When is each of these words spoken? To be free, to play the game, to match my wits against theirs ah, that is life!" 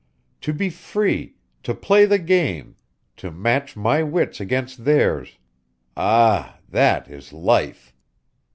To 0.41 0.51
be 0.51 0.71
free, 0.71 1.35
to 1.61 1.75
play 1.75 2.05
the 2.05 2.17
game, 2.17 2.75
to 3.17 3.29
match 3.29 3.75
my 3.77 4.01
wits 4.01 4.39
against 4.41 4.83
theirs 4.83 5.37
ah, 5.95 6.57
that 6.67 7.07
is 7.07 7.31
life!" 7.31 7.93